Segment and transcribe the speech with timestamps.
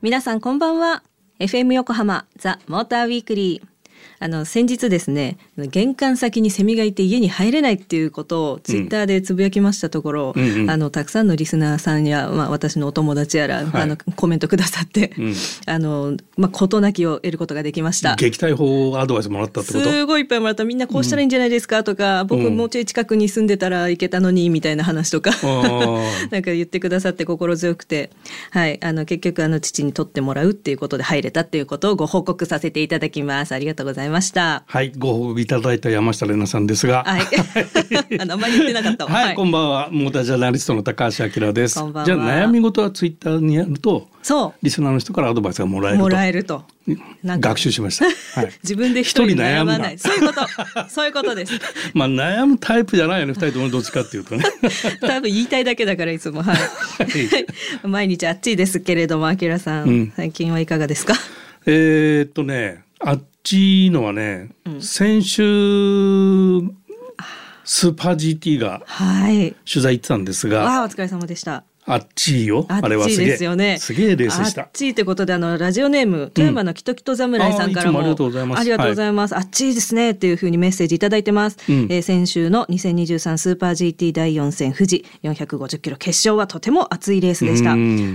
[0.00, 1.02] 皆さんこんばんは。
[1.38, 3.71] FM 横浜ザ・モーターウィークリー。
[4.18, 15.34] あの先日ですね玄関先にセミがいて家に入れないっていうことをツイッターでつぶやきましたところ、うんうん、あのたくさんのリスナーさんや、まあ、私のお友達やら、はい、あのコメントくださって、うん、
[15.66, 18.16] あのまあ事なきを得ることができました。
[18.16, 19.90] 撃退法アドバイスもらったってこと？
[19.90, 20.64] すごいいっぱいもらった。
[20.64, 21.84] みんなこうしたらいいんじゃないですか？
[21.84, 25.30] とか、うん、僕もうちょい近くに住んでたら行けたのにみたいな話とか
[26.30, 28.10] なんか言ってくださって心強くて。
[28.50, 28.78] はい。
[28.82, 33.52] あの結局あの父に取ってもらうっていうことで入れたっていうことをご報告させていただきます。
[33.52, 34.62] ありがとうございました。
[34.66, 37.04] はい、ご報告いただいた山下玲奈さんですが。
[37.04, 37.22] はい。
[38.16, 39.06] 名前言ってなかった。
[39.06, 41.74] はい、こんばんは、モータージャーナリストの高橋明です。
[41.74, 44.08] じゃあ悩み事はツイッターにやると。
[44.22, 44.64] そう。
[44.64, 46.02] リスナーの人からアドバイスがもらえると。
[46.04, 46.64] もらえると。
[47.24, 48.06] 学習しました。
[48.40, 49.98] はい、自分で一人悩まない。
[49.98, 50.88] そういうこと。
[50.88, 51.52] そういうことです。
[51.92, 53.34] まあ悩むタイプじゃないよね。
[53.34, 54.44] 二人ともどっちかっていうとね。
[55.02, 56.56] 多分言いたいだけだからいつもはい。
[57.86, 61.14] 毎日あっちいですけれども、あきらさん、うん、最近はいかがですか？
[61.66, 65.42] えー、っとね、あっちのはね、うん、先週
[67.64, 68.82] スーパー GT が
[69.64, 72.64] 取材行ってたんですが、はい、お疲れ様でしたあっちいよ。
[72.68, 73.26] あれはすげえ。
[73.30, 73.78] ですよね。
[73.78, 74.62] すげえレースでした。
[74.62, 78.60] あっちいってことで、あの、ラジオネーム、富山のキトキト侍さんからも、ありがとうございます。
[78.60, 79.36] ありがとうございます。
[79.36, 81.56] あっちいですね、っていうふうにメッセージいただいてます。
[81.68, 87.72] うえー、先週の2023スーパー GT 第4戦富士450キロ決勝はとても熱いレースでした。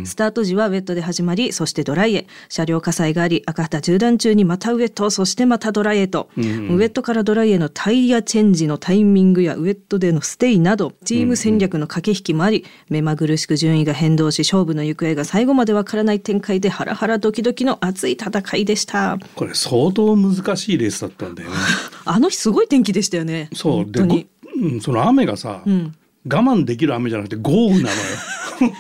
[0.10, 2.28] スタート時はウェットで始まり、そしてドライへ。
[2.48, 6.30] 車両火災があり、赤旗縦断中にまたウェット、そしてまたドライへと。
[6.38, 19.18] ウェットからドライへのタイヤチェンジのタイミングやウェットでのステイなど、チーム戦略の駆け引きもあり、目まぐるしく順位が変動し、し勝負の行方が最後までわからない展開でハラハラドキドキの熱い戦いでした。
[19.36, 21.56] これ相当難しいレースだったんだよね。
[22.06, 23.50] あの日すごい天気でしたよね。
[23.54, 25.94] そうで、うん、その雨がさ、うん、
[26.26, 27.94] 我慢できる雨じゃなくて豪雨なのよ。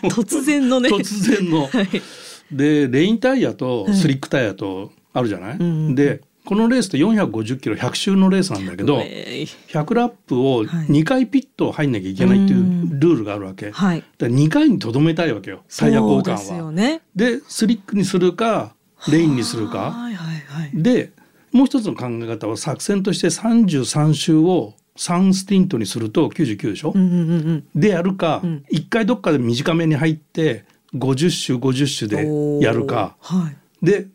[0.09, 0.89] 突然のね。
[0.89, 2.01] 突然の、 はい、
[2.51, 16.71] でレインタイヤとスリックタイヤとあるじゃない、はい、でこのレースって450キロ100周のレースなんだけど100ラップを2回ピット入んなきゃいけないっていうルールがあるわけ、はい、だ2回にとどめたいわけよタイヤ交換は。
[16.71, 18.73] ね、でスリックにするか
[19.11, 19.91] レインにするか。
[19.91, 21.11] はいはいはい、で
[21.51, 30.63] もう一つの考え方は作戦として33周を3スティントにすると99でしょ、うんうんうん、でやるか、うん、1回どっかで短めに入って
[30.95, 34.07] 50周50周でやるか、はい、で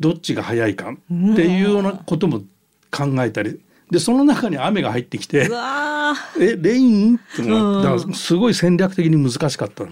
[0.00, 0.94] どっちが早いかっ
[1.36, 2.42] ていうようなことも
[2.90, 3.60] 考えたり
[3.90, 5.48] でその中に雨が入ってきて
[6.40, 9.90] えレインってのがだからすごい戦略的に難しかったの。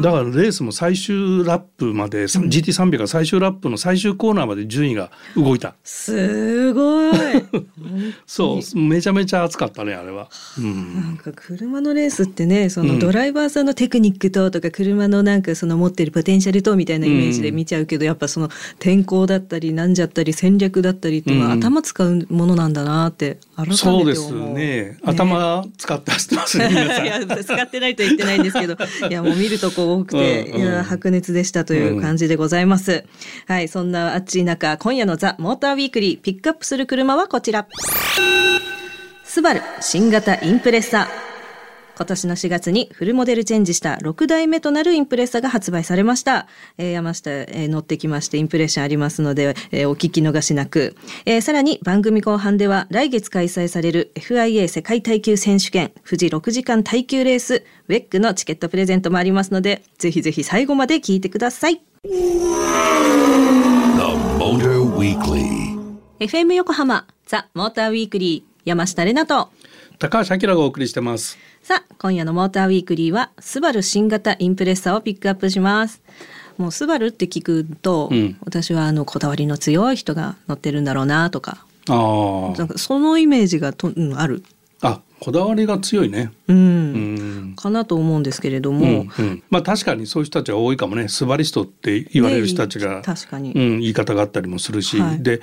[0.00, 5.74] だからレースも最終ラップまで、うん、GT300 が最終ラップの最終コーナーまで順位が動いた。
[5.84, 7.12] すごい。
[8.26, 10.28] そうめちゃめちゃ熱かったねあれは、
[10.58, 24.98] うん、なんか車のレースってねそのドライバーさんのテクニックととか車のなんかその持ってるポテンシャルとみたいなイメージで見ちゃうけど、うん、やっぱその天候だったりなんじゃったり戦略だったりっていうのは頭使うものなんだなって改めてそうですね。
[25.04, 28.76] 頭使って走ってますね いや使ってないと言ってないんですけど。
[29.08, 33.04] いやもう見るとこ多くて、うんうん、いや白熱でしたという感じでございます、
[33.48, 37.66] うん、はいそんな暑い中今夜のザ・モーターウィークリーピックアップする車はこちら。
[39.24, 41.31] スバル新型インプレッサー
[41.96, 46.46] 今年の4月にフルモデルチェンジした6代目となるインプレッサが発売されました。
[46.78, 61.82] えー、山下、えー、乗ってきましてインプレッションありますので、えー、お聞き逃しなく、えー、さらに番組後半では来月開催される FIA 世界耐久選手権富士6時間耐久レースウェックのチケットプレゼントもありますので、ぜひぜひ最後まで聞いてください。
[66.18, 69.50] FM 横浜ザ・モーターウィークリー山下れなと
[70.02, 71.38] 高橋明がお送りしてます。
[71.62, 76.02] さあ、今夜のモーターウィークリーは、スバル新型インプレッサーをピックアップします。
[76.58, 84.42] もうスバルって聞くと、うん、私はあのこだわりの強い人が乗ってるんだろうなとか、あなんかそのイメージがと、うん、ある。
[84.80, 86.32] あ、こだわりが強いね。
[86.48, 86.56] うん。
[86.56, 86.60] う
[87.50, 91.06] ん、かなと思うんですけれども、うんうん、まあ確かにそういう人たちが多いかもね。
[91.06, 95.40] スバリストって言われる人たちが、ね、確かに、うん、言い方があったりもするし、はい、で。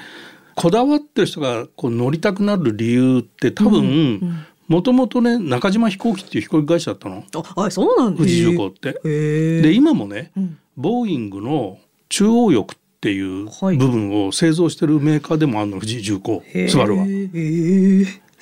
[0.62, 7.24] こだわってる人がこう乗りたくなる理由って多分、もともとね中島飛行機っていう飛行機会社だったの？
[7.56, 9.00] あ、そうなん富士重工って。
[9.04, 11.80] で今もね、うん、ボーイングの
[12.10, 13.46] 中央翼っていう
[13.78, 17.04] 部分を製造してるメーカーでもあるの富士重工スバルは。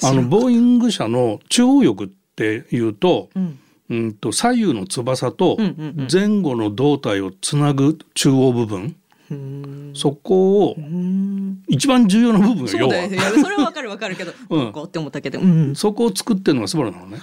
[0.04, 3.60] あのボーイング社の中央翼っていうと、うん、
[3.90, 5.58] うんと左右の翼と
[6.12, 8.96] 前後の胴体をつなぐ中央部分。
[9.94, 10.76] そこを
[11.68, 12.68] 一番重要な部分よ。
[12.68, 17.20] それはわかるわかるけど、 うん、こうって思ったけど、うん、そこを作ってるのがスバルなのね。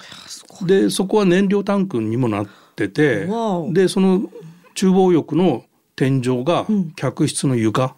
[0.66, 2.46] でそこは燃料タンクにもなっ
[2.76, 3.26] てて
[3.70, 4.30] でその
[4.74, 5.64] 厨房浴の
[5.96, 6.66] 天井が
[6.96, 7.96] 客室の床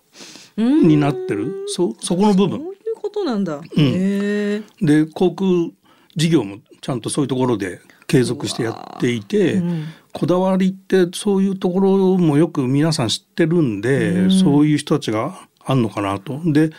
[0.57, 2.59] になってる、うん、そそこの部分。
[2.61, 3.57] そういうことなんだ。
[3.57, 5.71] うん、で航空
[6.17, 9.87] 事業もちゃんとそういうところで継続してやっていて、うん、
[10.19, 16.41] こだわりってそういうところもよく皆さん知ってるんで、うん、そういう人たちがあんのかなと。
[16.45, 16.71] で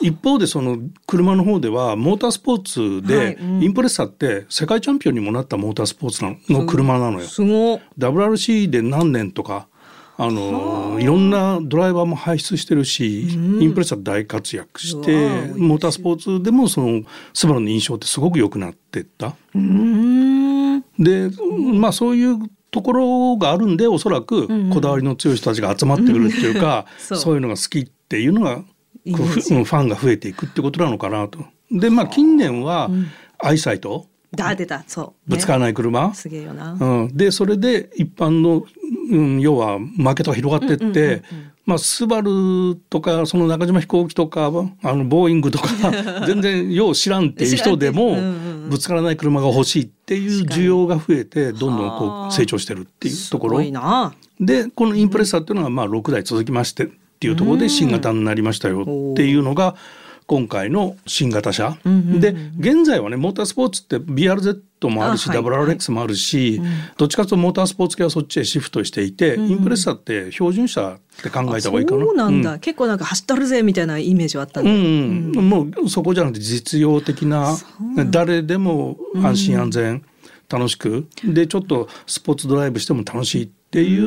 [0.00, 7.26] 一方でその車の方ではモータースポーツでインプレッサーって世界チャンピオンにもなったモータースポーツの車なのよ。
[7.26, 9.68] WRC で何年とか
[10.18, 17.02] あのいろんなドライバーも輩出してるし、インプレッサー大活躍してモータースポーツでもその
[17.32, 19.36] スバルの印象ってすごく良くなってった。
[20.98, 21.30] で
[21.74, 22.38] まあそういう
[22.72, 27.34] ところがあるんでおそらくこだわりの強い人たちが集まってくるっていうか、うん、そう。
[27.34, 28.56] いうのが好きっていうのが
[29.04, 31.38] ファンが増えていくってことなのかなと。
[31.70, 32.90] でまあ近年は
[33.38, 34.84] アイサイト、だ出た。
[34.86, 36.14] そう、ね、ぶつからない車。
[36.14, 38.64] すげえよな、うん、でそれで一般の、
[39.10, 41.22] うん、要はマーケットが広がってって、
[41.66, 44.46] まあ、スバルとかその中島飛行機とか
[44.82, 45.68] あのボーイングとか
[46.26, 48.16] 全然よう知らんっていう人でも
[48.68, 53.58] ぶつからない車が欲しいっていう需要が増えてどんどんこう成長してるっていうところ。
[54.40, 56.88] でこのインプレッサーっていうのがまあ6台続きましてっ
[57.20, 59.76] ていうところで新型になりましたよっていうのが
[60.32, 72.04] 今回の新型車、うんうんうん、で現在はねモータースポーツって BRZ もあるし、はい、WRX もあるし、はい、どっちかというとモータースポーツ系はそっちへシフトしていて、うんうん、インプレッサーって標準車って考えた方がいいかな。
[72.06, 77.54] そうなんだ、うん、結構なんか走ったるぜみたいなイメージはあったんだ、うんうん、もうそこじゃなくて実用的な
[78.10, 80.02] 誰でも安心安全、
[80.48, 81.06] 楽しく。
[81.24, 83.98] でちょっとスポーツドライブしても楽しいってい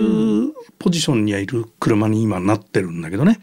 [0.48, 3.40] うポジションにはいる車に今なってるんだけどね。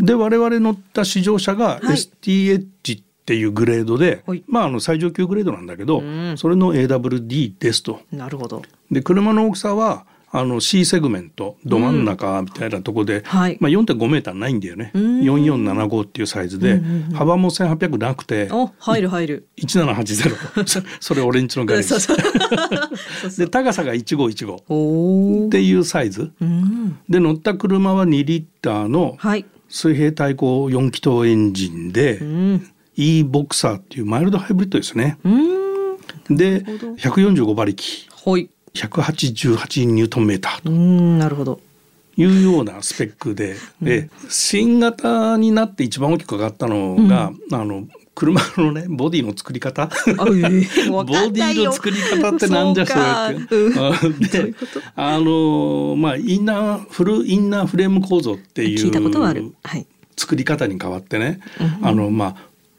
[0.00, 6.00] で我々乗った試乗車が ST エッジっていうグレードで、はい、まああの最上級グレードなんだけど
[6.36, 8.02] それの AWD ですと。
[8.12, 8.62] なるほど。
[8.88, 10.06] で車の大きさは
[10.38, 13.24] あの C セグメントど真ん中みたいなとこで、うん。
[13.24, 14.92] はい、まあ、4.5メーターないんだよね。
[14.94, 19.48] 4475っていうサイズで、うんうんうん、幅も1800なくて入る入る。
[19.58, 23.36] 1780 それ俺んちのガレージ。
[23.40, 29.16] で高さが1515っていうサイズ、うん、で乗った車は2リッターの
[29.68, 32.66] 水平対向4気筒エンジンで、うん、
[32.96, 35.18] E ボクサーっていうマイルドハイブリッドですね。
[36.28, 38.06] で145馬力。
[38.24, 40.70] はい188ニュートンメーターと。
[40.70, 41.60] なるほど。
[42.18, 49.90] いうようなスペックで、で新型になって一番大きく上がったのが、うん、あの車のねボディの作り方。
[50.16, 53.54] ボディの作り方ってなんじゃそれって。
[53.54, 54.54] うん、で
[54.94, 59.52] あのまあインナーフルインナーフレーム構造っていう
[60.16, 61.40] 作り方に変わってね、
[61.82, 62.36] あのまあ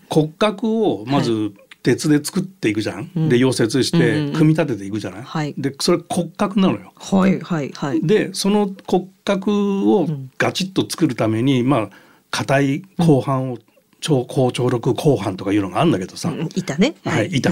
[0.10, 1.54] 骨格をまず、はい
[1.88, 6.92] 鉄で作っていくじゃん、うん、で溶接して組み立てていくじゃない、はい、でそれ骨格なのよ。
[6.98, 10.06] はいはいはい、でその骨格を
[10.38, 11.90] ガチッと作るために、まあ
[12.30, 13.58] 硬い鋼板を
[14.02, 17.52] 超高張力鋼板とかいうのがあるんだけどさ、うん、板ね、はい、板。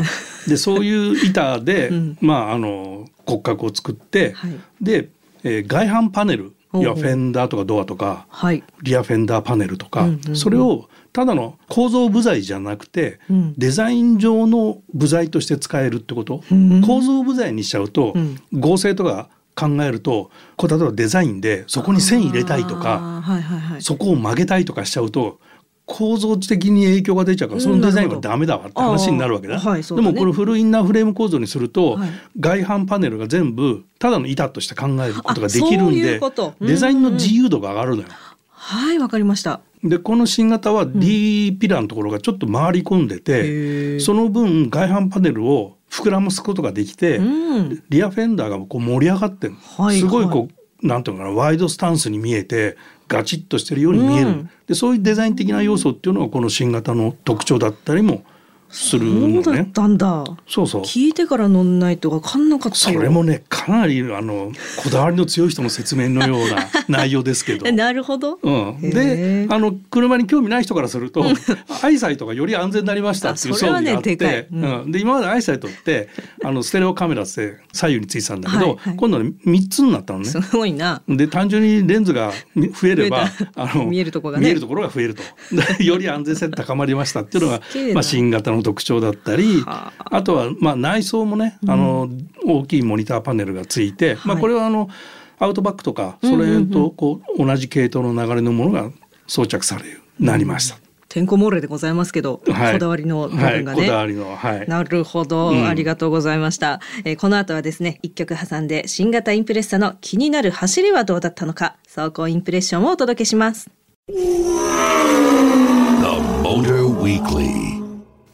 [0.49, 5.07] でそういう板で、 うん、まああの骨格を作って、はい、で、
[5.45, 6.51] えー、外板パネル。
[6.73, 25.39] いやフェンダーとかドアとか、はい、リアフェンダーパネルとか、うんうんうん、それをただの構造部材じゃなくて、うん、デザイン上の部材として使えるってこと、うん、構造部材にしちゃうと、うん、合成とか考えるとこう例えばデザインでそこに線入れたいとか、はいはいはい、そこを曲げたいとかしちゃうと
[25.85, 36.19] 構造的に影響が出ちゃうからそのデザインはダメだわって話になるわけだ,、はい、でもこのフルインナーフレーム構造にすると、はい、外板パネルが全部ただの板として考えることができるんで
[36.59, 38.09] デザインの自由度が上がるのよ。
[38.67, 39.61] はいわかりました。
[39.83, 52.75] でこの新型は D ピラーのところがちょっと回り込んでて、うん、その分外板パネルを膨らますことができて、うん、リアフェンダーがこう盛り上がってる、はい、すごいこう、はい、なんていうのかなワイドスタンスに見えて
[53.07, 58.23] ガチッとしてるように見える、うん、でそういうデザイン的な要素っていうのはこの新型の特徴だったりも
[58.75, 59.43] するのね。
[59.43, 60.25] そうだったんだ。
[60.47, 60.81] そうそう。
[60.81, 64.51] 聞いてから乗んないと分かんなかったそれもねかなりあの
[64.83, 67.71] こだわりの強い人の説明のような 内容ですけど。
[67.71, 68.37] なるほど。
[68.41, 68.81] うん。
[68.81, 71.23] であの車に興味ない人からすると
[71.81, 76.09] アイサイトがより安全になりましたっていう装備があって、ねうん、うん、で今までアイサイトって
[76.43, 80.25] あのステレオカメラって左右についてたんだけど、はいはい、今度ね三つになったのね。
[80.25, 81.01] すごいな。
[81.07, 85.23] で単純にレンズが増えればあの見えるところが、ね、見えるところが増えると
[85.81, 87.61] より安全性高まりましたっていうのが
[87.93, 89.57] まあ新型の特徴だったり。
[89.57, 90.23] りあ。
[90.23, 92.09] とはまあ内装もね、あの
[92.45, 94.89] 大きいモニターパネルがついて、まあ、これはあの
[95.37, 98.91] アウトバックとかそれとこう同じ系統の流れのものが
[99.27, 100.77] 装着されるようになりました。
[101.07, 113.69] てんこ盛れでございますけど、はい、こだわりの部分がね、はいはい、なるほど、うん、ありがとうございました、えー、この後はですね一曲挟んで新型インプレッサの気になる走りはどうだったのか走行インプレッションをお届けします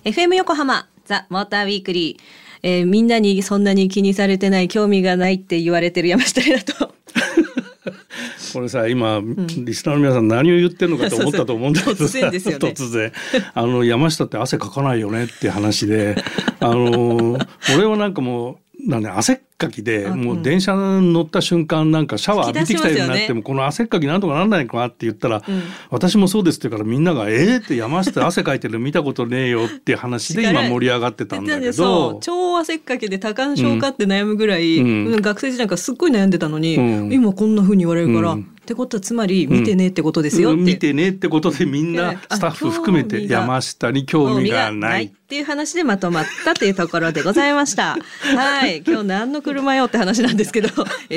[0.03, 2.19] FM 横浜ザ・モーターウィークリー、
[2.63, 6.91] えー、みんなにそんなに気にされてない興味がないって言われてる山下玲奈と。
[8.53, 13.13] これさ今、うん、リスナーの皆さん何を言ってるのかと思ったと思うんだけど突然ですよ、ね、 突然。
[13.53, 16.15] あの山下って汗かかないよねって話で
[16.59, 17.37] あの
[17.75, 25.43] 俺はなんかもうなんで汗っかきで、もう電車乗った瞬間なんかシャワー浴びてきたようになっても、この汗っかきなんとかなんないかなって言ったら、
[25.89, 32.19] 私もそうですって言うからみんなが「えー?」って山下汗かいてるの見たことねえよって話で今盛り上がってたんだけど。
[32.21, 34.79] 超汗っかきで多感症かって悩むぐらい、
[35.21, 36.75] 学生時代からすっごい悩んでたのに、
[37.13, 38.37] 今こんなふうに言われるから、
[38.71, 45.05] ってことはつまり見てねってことですよ、うん、見てねってことでみんなスタッフ含めて山下に興味がない。
[45.05, 47.97] っていう話でまとまったというところでございました。
[48.35, 48.83] はい。
[48.85, 50.69] 今日何の車よって話なんですけど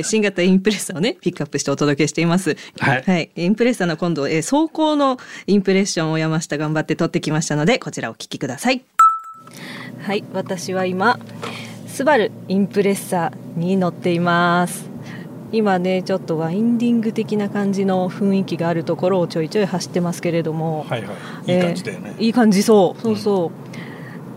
[0.02, 2.56] 新型インプレッサをねピックアップしてお届けしています。
[2.78, 8.84] はい、はい、インプレッサの今度、え走行のインプレッションを山下頑張って撮ってきましたのでこちらお聞きください。
[10.02, 10.24] はい。
[10.32, 11.18] 私は今
[11.86, 14.93] スバルインプレッサに乗っています
[15.54, 21.12] 今ねちょっとワインディング的な感じの雰囲気があるところをちょいちょい走ってますけれども、はいは
[21.46, 23.00] い、いい感じだよね、えー、いい感じそう。
[23.00, 23.50] そうそう、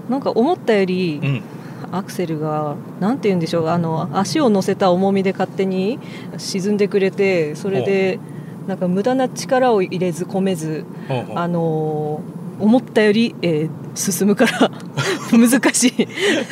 [0.05, 1.43] うん、なんか思ったより、うん、
[1.91, 3.67] アクセルがなんて言うんでしょう。
[3.69, 5.99] あの足を乗せた重みで勝手に
[6.37, 8.19] 沈んでくれてそれで
[8.67, 10.85] なんか無駄な力を入れず込めず
[11.33, 12.21] あの
[12.59, 14.69] 思ったより、えー、進むから
[15.31, 16.03] 難しい。
[16.03, 16.07] っ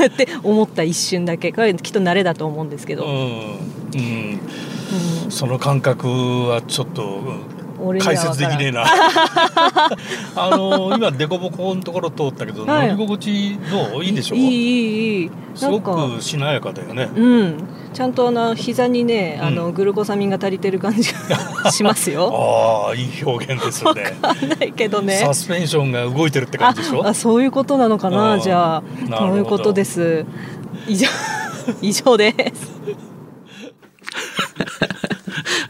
[0.10, 1.52] て思った一瞬だけ。
[1.52, 4.40] これきっと慣れだと思うんですけど、うんうん。
[5.26, 6.08] うん、その感覚
[6.48, 7.22] はちょっと
[8.00, 8.86] 解説できねえな。
[10.36, 14.04] あの今凸凹のところ通ったけど、はい、乗り心地どう？
[14.04, 14.38] いいでしょう？
[14.38, 17.10] いいいいすごくしなやかだよね。
[17.16, 17.64] うん。
[17.94, 21.14] ちゃんとあの膝にね、あのグルコサミンが足りてる感じ
[21.64, 22.30] がしますよ。
[22.88, 24.18] ああいい表現ですよね。
[24.22, 25.16] わかんないけどね。
[25.16, 27.08] サスペンションが動いてるって感じでしょ？
[27.08, 28.38] あそういうことなのかな？
[28.40, 30.26] じゃあそういうことです。
[30.88, 31.08] 以上
[31.82, 32.72] 以上です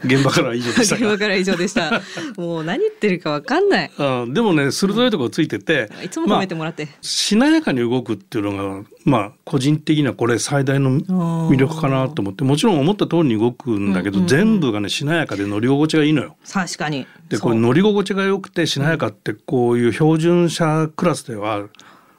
[0.06, 2.02] 現場からは以上でした現場から以上でした。
[2.36, 16.36] もう何言ってるかわかんない、うん、でもね鋭いところついてて、いつも褒めてもらって、まあ、しなやかに動くっていうのがまあ個人的にはこれ最大の魅力かなと思ってもちろん思った通りに動くんだけど、うんうんうん、全部がねしなやかで乗り心地がいいのよ。
[16.50, 17.06] 確かに。
[17.28, 21.64] でこれ乗り心地が良くてしなやかってこういう標準車クラスでは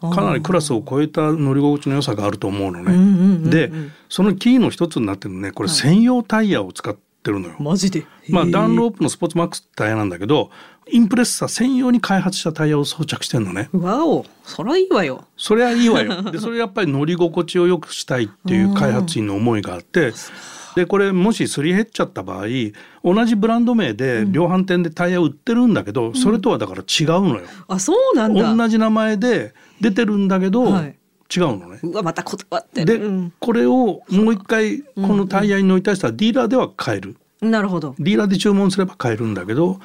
[0.01, 3.49] かなりクラスを超えた乗り心地の良さがあると思うのね。
[3.49, 3.71] で
[4.09, 6.95] そのキーの一つになってるのねこれ専用タイヤを使っ
[7.27, 7.55] てるのよ。
[7.59, 8.05] マジで？
[8.29, 10.49] まあダンロープのスポーツマックスタイヤなんだけど
[10.89, 13.69] インプレッサ専用に開発したタイヤを装着してんのね。
[13.73, 15.25] わおそりゃいいわよ。
[15.35, 16.21] そりゃいいわよ。
[16.31, 20.13] でそれやっぱり乗り心地を良くしたいっていう開発員の思いがあって。
[20.75, 22.45] でこれもしすり減っちゃった場合
[23.03, 27.41] 同じブランド名で量販店でタイヤ売ってるんだけど、うん、それとはだから違うのよ。
[27.67, 30.96] あそうなんだ同じ名前で出てるんだけど、はい、
[31.35, 31.79] 違うのね。
[31.83, 37.17] うわまたこだわってで、うん、これをもう一回このタイヤに乗りたい人はディーラーでは買える。
[37.39, 39.79] なるほどディーラーで注文すれば買えるんだけど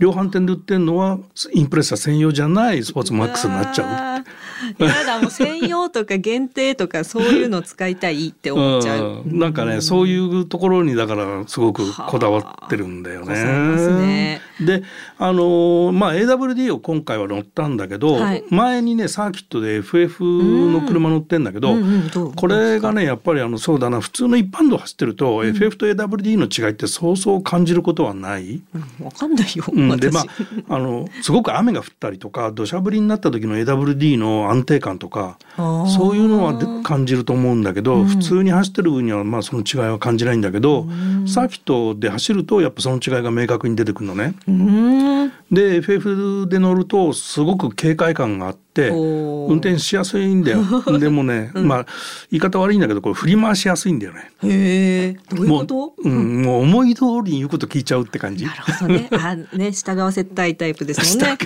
[0.00, 1.20] 量販店で売ってるのは
[1.52, 4.24] インプレッサ専用じゃないスポーツマックスになっちゃう。
[4.78, 13.44] やだもう専用とか限定とかそういうの使いたいって思っちゃう、うん、なんかね、そういうところにだからすごくこだわってるんだよね。
[13.44, 14.40] ね。
[14.60, 14.82] で
[15.18, 21.78] あのまあ AWD を今回は乗ったんだけど、はい、前にねサーキットで FF の車乗ってんだけど、うん。
[21.78, 28.62] うんうん、これがねやっぱりあのそうだな普通の一般道走ってると、FF と AWD の違いってそうそう感じることはない。
[29.02, 29.64] わ、かんないよ、
[29.96, 44.34] でまああのすごく雨が降ったりとか土砂降りになった時の AWD の安定感とかそういうのは感じると思うんだけど、うん、普通に走ってる分にはまあその違いは感じないんだけど、うん、サーキットで走るとやっぱその違いが明確に出てくるのね。
[44.46, 48.65] うん、で FF で乗るとすごく軽快感があって。
[48.76, 50.62] って運転しやすいんだよ。
[51.00, 51.86] でもね、うん、まあ
[52.30, 54.30] 言い方悪いんだけどこれ振り回しやすいんだよね。
[54.44, 55.94] へえどういうこと？
[56.04, 58.44] うん、もう思い通りに言うこと聞いちゃうって感じ。
[58.44, 59.08] なるほどね。
[59.16, 61.30] あね従わせたいタイプですもんね。
[61.32, 61.36] わ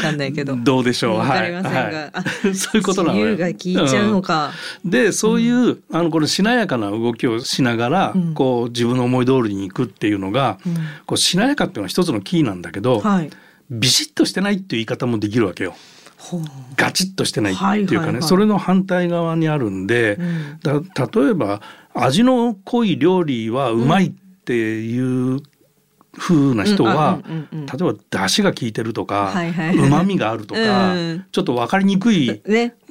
[0.00, 0.56] かんないけど。
[0.56, 1.18] どうでしょう？
[1.18, 2.12] わかりませんが、は
[2.50, 3.36] い、そういうことなのよ。
[3.36, 4.52] が聞いちゃうのか、
[4.84, 10.58] うん、でそういう、うん、あのこれしなやかな動きをしながら、こう自分の思い通りに行くっていうのが、
[11.06, 13.30] こうしなやかっていうのは一つのキーなんだけど、はい
[13.70, 15.74] ビシッとしてないっていう言い方もできるわけよ。
[16.76, 21.62] ガチッとしてないっていうかね、それの反対側にあるんで、うん、だ例えば
[21.94, 24.10] 味の濃い料理はうまいっ
[24.44, 25.40] ていう
[26.18, 29.32] 風な人は、例えば出汁が効いてるとか
[29.74, 30.94] うま、みがあるとか、
[31.32, 32.42] ちょっと分かりにくい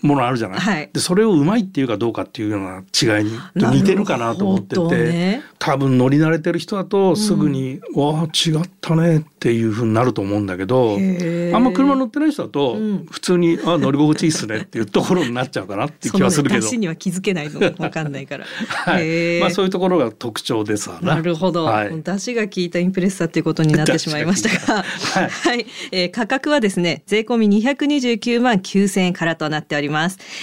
[0.02, 12.78] ものあるじゃない、ね、でそれをうまいっていうかどうかっていうような違いに似てるかなと思ってて、ね、多分乗り慣れてる人だとすぐに「うん、わあ違ったね」っていうふうになると思うんだけどあんま車乗ってない人だと
[13.12, 16.80] 普通に「あ乗り心地いいっすね」っていうところになっちゃうかなっていう 気はするけど。
[16.80, 18.46] には気づけないの分かんないから。
[18.68, 21.16] はい、まあそういうところが特徴ですな。
[21.16, 21.66] なるほど。
[21.66, 29.89] はい、出汁が効いたインプレッサーっていうことになってしまいましたが、はい、 はい、えー、価格はですね税込み229万9000円からとなっております。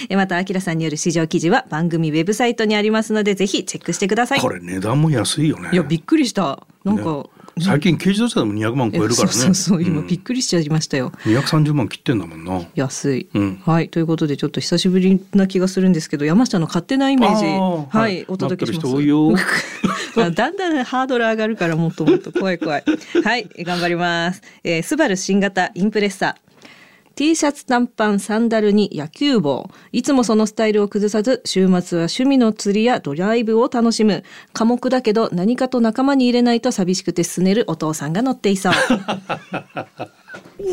[0.09, 4.39] えー、またあきらさんによる市場記事は番組ウェブサイトにありますのでぜひチェックしてください。
[4.39, 5.69] これ値段も安いよね。
[5.71, 6.59] いやびっくりした。
[6.83, 7.23] なんか、ね
[7.59, 9.33] 最近軽自動車でも200万超えるからね。
[9.33, 11.11] そうそう今びっくりしちゃいましたよ。
[11.25, 12.61] 二百三十万切ってんだもんな。
[12.75, 18.95] 安い、うん、はいということでちょっと久しぶりな気がするんですけど山下の勝手なイメージはい、はい、お届けします。
[20.35, 22.83] だんだんハードル上がるからもっともっと怖い怖い。
[23.23, 24.41] はい頑張ります。
[24.63, 26.35] えー、スバル新型インプレッサ
[27.17, 29.71] T シャツ短パンサンダルに野球帽。
[29.91, 34.23] いつもそのスタイルを崩さず週末は趣味の釣りやドライブを楽しむ。
[34.53, 38.73] 寡黙だけど何かと仲間に入れないと寂しくてすねるお父さんが乗っていそう。
[40.61, 40.69] The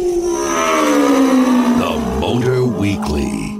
[2.21, 3.53] Motor Weekly.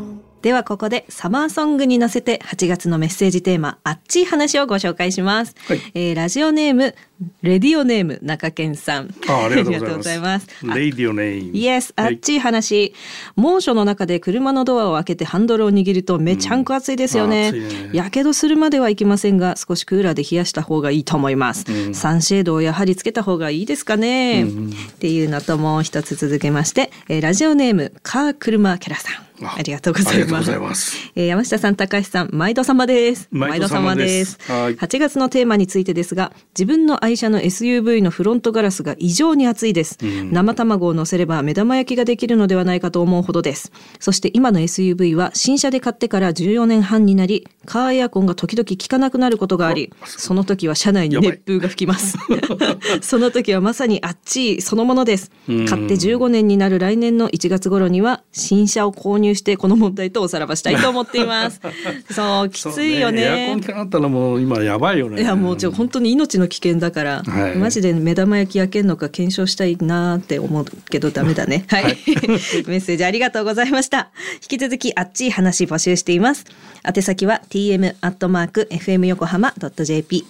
[0.44, 6.94] ではここでサマーソングに乗せて8月のメッセージテーマあっちい話をご紹介します、はい、えー、ラジオネーム
[7.42, 9.14] レディオネーム中堅さん。
[9.28, 10.48] あ ありがとうございます。
[10.62, 11.52] レディオネーム。
[11.52, 12.92] Yes あっちい話、はい、
[13.36, 17.52] 猛暑の中で車のドアを開けてハンドルを握るとめちゃんこ暑いですよね。
[17.92, 30.58] やけどするまではいきませんが少しクーラーで冷やした方がいいと思います、うん、サンシェードをやはりつけた方がいいですかね、うん、っていうのともう一つ続けまして、えー、ラジオネームカー車キャラさんありがとうございます。
[30.58, 33.28] ますえー、山下さん、高橋さん、毎度様です。
[33.30, 34.38] 毎度様です。
[34.48, 39.98] 8月のテーマについてですが、自分の愛車の SUV のフロントガラスが異常に熱いです。
[40.02, 43.72] うん、生卵を乗せれば目玉焼きができるのではないかと思うほどです。
[44.00, 52.16] そして今の SUV は新車で買ってから14年半になり、カーエアコンが時々効かなくなることがあり、その時は車内に熱風が吹きます。
[53.02, 55.30] その時はまさにあっちいそのものです。
[55.46, 61.61] 買って15年になる来年の1月頃には新車を購入してこの問題とおさらばしたいと思っています。
[62.11, 63.23] そうきついよね。
[63.23, 65.23] ねエアコンかなったらもう今やばいよね。
[65.23, 71.64] いやもうちょ本当に命の危険だから、はい、マジで目玉焼き焼けるのか検証したいなって思うけどダメだね。
[71.68, 71.85] はい。
[71.85, 71.97] はい、
[72.66, 74.11] メッセージありがとうございました。
[74.35, 76.44] 引き続きあっちい話募集しています。
[76.87, 80.27] 宛先は tm アットマーク fm 横浜ドット jp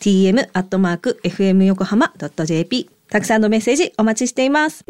[0.00, 4.84] tm アットマーク fm 横浜ドット jp たくさんのメッセージお待ちしています。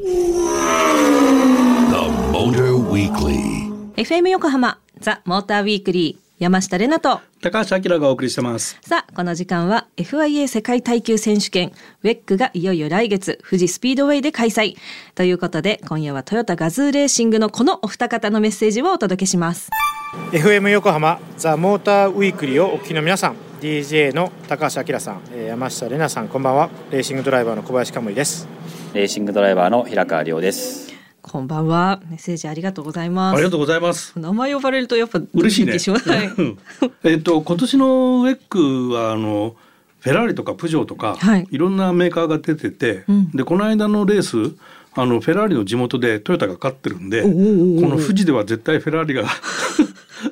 [3.96, 7.20] FM 横浜ザ・モーターウィークリー山下れなと。
[7.42, 8.78] 高橋明がお送りしてます。
[8.80, 11.72] さあこの時間は FIA 世界耐久選手権。
[12.04, 13.40] ウェックがいよいよ来月。
[13.42, 14.76] 富士スピードウェイで開催。
[15.16, 19.70] ということで今夜はトヨタガズーレーシングのこのお二方のメッセージをお届けします。
[20.30, 26.70] FM 横浜ザ・モーターウィークリーをお聞きの皆さん DJ の高橋明さん山下れなさんこんばんは。
[26.92, 28.46] レーシングドライバーの小林かむいです。
[28.94, 30.87] レーシングドライバーの平川亮です
[31.22, 32.00] こんばんは。
[32.08, 33.34] メッセージありがとうございます。
[33.34, 34.18] ありがとうございます。
[34.18, 35.76] 名前呼ばれるとやっぱ嬉しいね。
[37.04, 39.56] えっと今年のウェックはあの
[40.00, 44.56] フェラーリとかプジョーとか、はい、いろんなメーカーが出てて、うん、でこの間のレース
[44.94, 49.24] あのフェラーリの地元でトヨタが勝ってるんで、この富士では絶対フェラーリが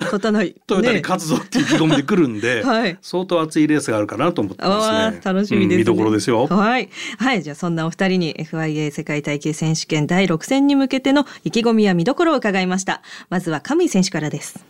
[0.01, 0.55] 勝たない。
[0.66, 5.20] トヨタに勝つぞっていう意気込みで来るんで、 はい、相当熱いレースがあるかなと思ってますね。
[5.25, 6.46] 楽しみです、ねうん、見どころですよ。
[6.46, 6.88] はい。
[7.18, 7.42] はい。
[7.42, 13.03] じゃあそんなお二人に FIA 世界耐久選手権第6戦に向けての意気込みや見どころを伺いました。
[13.31, 14.64] まずは上井選手からです。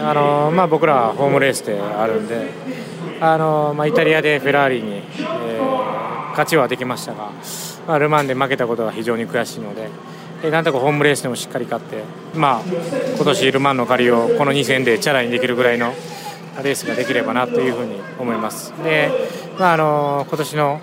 [0.00, 2.48] あのまあ僕らホームレースであるんで、
[3.20, 7.30] あのまあイタリアでフェラーリに、えー、勝ちはできましたが、
[7.86, 10.13] まあルマンで負けたことが非常に悔しいので。
[10.50, 12.02] なんとかホームレースでもしっかり勝って、
[12.34, 12.62] まあ、
[13.16, 15.92] 今年ル・マンの借りをこの2戦でチャラにできるぐらいの
[16.62, 18.72] レースができればなというふうに思います。
[18.82, 19.10] で、
[19.58, 20.80] まあ、あの今年の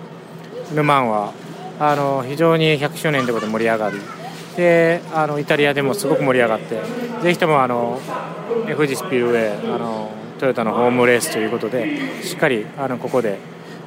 [0.74, 1.32] ル・マンは
[1.78, 3.98] あの非常に100周年ということで盛り上がり
[4.56, 6.80] であのイタリアでもすごく盛り上がって
[7.22, 8.00] ぜひともあの
[8.76, 13.38] 富士スピルウェイあのトヨタのホームレースということでしっかりあのここで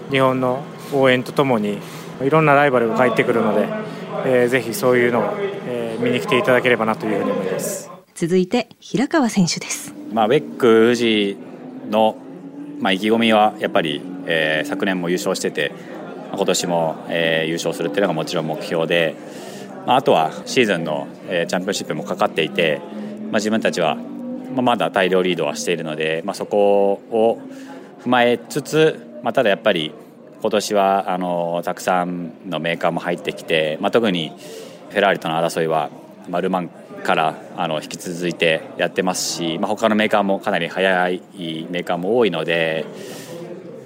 [0.09, 1.79] 日本の応援とともに
[2.23, 3.67] いろんなライバルが帰ってくるので、
[4.25, 5.33] えー、ぜひそういうのを、
[5.67, 7.89] えー、見に来ていただければなというふうに思います。
[8.15, 11.35] 続いて平川選手です、まあ、ウェック富士
[11.89, 12.15] の、
[12.79, 15.73] まあ、意気込みはやっぱり、えー、昨年も優勝してて
[16.31, 19.15] 今年も、えー、優勝するっていうのがもちろん目標で、
[19.85, 22.79] まあ、あとはシーズンの、えー、チャンピオンシップもかかっていて、
[23.31, 27.41] まあ、自分たちは、まあ、まだ大量リードはしているので、まあ、そこを
[28.01, 29.93] 踏まえつつ、まあ、ただやっぱり
[30.45, 34.31] 今年はあのたくさんのメーカーも入ってきて、まあ、特に
[34.91, 35.89] フェラーリとの争いは、
[36.29, 36.69] まあ、ル・マン
[37.03, 41.23] からあの引き続いてやってますし、まあ、他のメーカーもかなり速い
[41.71, 42.85] メーカーも多いので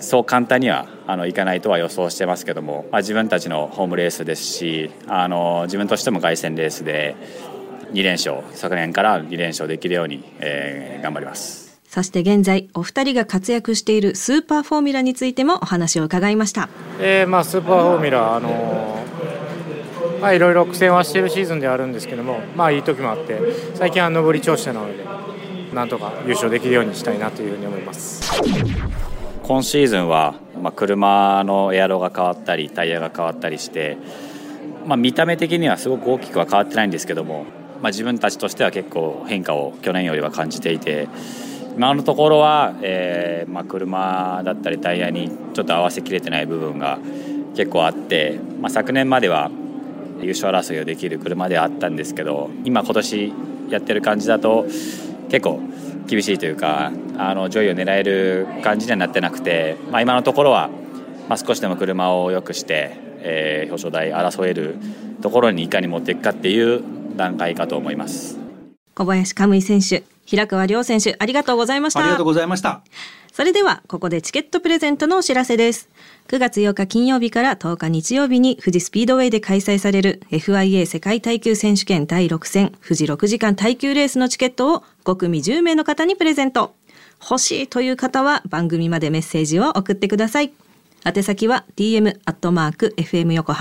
[0.02, 7.15] そう簡単にはあのいかないとは予想してますけども、まあ、自分たちのホームレースですしあの自分としても凱旋レースで
[7.93, 11.68] 2連勝昨年から2連勝できるように、えー、頑張ります。
[11.89, 16.69] そして現在お二人が活躍しているスーパーフォーミュラについてもお話を伺いました。
[17.02, 19.04] えー、まあスーパーフォーミュラあの
[20.21, 23.39] まあいろいろ苦戦はしているシーズンではあるんですけども、まあいい時もあって
[23.73, 25.04] 最近は上り調子なので
[25.73, 28.39] なんとか優勝できるようにしたいなというふうに思います。
[29.41, 33.97] 今シーズンは、まあ、車のエアロが変わったりタイヤが変わったりして、
[34.86, 37.45] まあ、見た目的にはすごく大きくは変わってないんですけども、
[37.82, 41.08] まあ、自分たちとしては結構変化を去年よりは感じていて
[41.80, 47.00] 今のところは、えーまあ、車だったりタイヤにちょっと合わせきれてない部分が
[47.56, 49.50] 結構あって、まあ、昨年までは
[50.20, 53.34] 優勝争いをできる車ではあったんですけど今今年
[53.70, 54.65] やってる感じだと
[55.30, 55.62] 結構
[56.06, 60.70] 厳しいというかあの上位を狙える感じにはなってなくて、まあ、今のところは、
[61.30, 64.76] まあ、少しでも車を良くして、えー、表彰台争える
[65.22, 66.84] ところにいかに持っていくかっていう
[67.15, 68.38] 段階かと思います。
[68.96, 72.02] 小林カムイ選手平川亮選手ありがとうございました。
[72.02, 72.84] ありがとうございました。
[73.34, 75.89] それではここでチケットプレゼントのお知らせです。
[76.28, 86.76] 9月8日金曜日から10日日曜日に富士スピードウェイで開催される FIA 世界耐久選手権第6戦富士6時間耐久レースのチケットを5組10名の方にプレゼント。
[87.20, 90.54] 欲しいという方は番組までメッセージを送ってください。
[91.04, 93.54] 宛先は tm.fm 横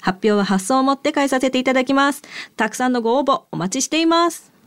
[0.00, 2.22] 発表は発送をもって返させていただきます。
[2.56, 4.58] たくさんのご応募お待ちしています。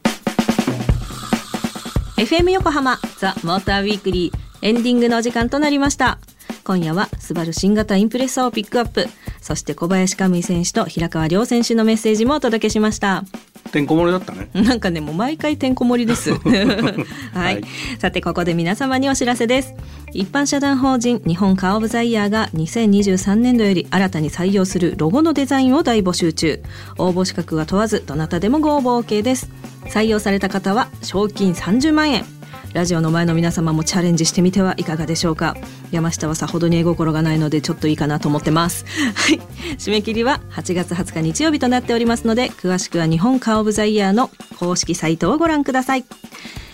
[2.21, 6.19] FM 横浜ザ・モーターウィークリーエンディングのお時間となりました
[6.63, 9.07] 今夜はスバル新型インプレッサーをピックアップ
[9.41, 13.25] そして小林可美選手と平川亮選手のメッセージもお届けしました。
[13.71, 14.49] てんこ盛りだったね。
[14.53, 16.31] なんかねもう毎回てんこ盛りです。
[16.37, 16.93] はい、
[17.33, 17.63] はい、
[17.99, 19.73] さてここで皆様にお知らせです。
[20.13, 26.61] 一般社団法人日本カーオブザイヤーが2023年度より新たに採用するロゴのデザインを大募集中。
[26.97, 29.49] 応募資格は問わずどなたでもご応募 OK です。
[29.85, 32.25] 採用された方は賞金30万円
[32.73, 35.57] ラジオの前の皆様もチャレンジしてみてはいかがでしょうか。
[35.91, 38.85] 山下はさほどに絵心がないのでちょっといいかなと思ってます。
[39.13, 39.39] はい。
[39.77, 46.05] 締め切りは8月20日日曜日となっておりますので詳しくは日本カーオブザイヤーの公式サイトをご覧ください。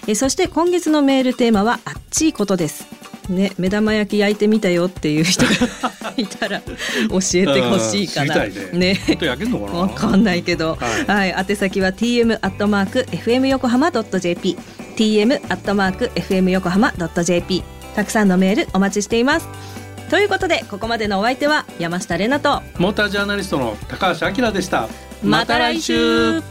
[0.08, 2.88] えそして今月のメールテーマはあっちいことです。
[3.30, 5.52] ね、目玉焼き焼いてみたよっていう人が
[6.16, 6.74] いたら教
[7.34, 8.46] えてほしいかな。
[8.46, 8.52] ね。
[8.72, 9.00] ね。
[9.20, 9.80] 焼けんのかな？
[9.80, 17.64] わかんないけど、はい、はい、宛先は tm アットマーク fm 横浜ドット jp tm アットマーク fm 横浜ドット jp
[17.96, 19.48] たくさんのメールお待ちしています。
[20.10, 24.88] ということでここまでのお相手は山下れなとモータージャーナリストの高橋明でした。
[25.24, 26.42] また来週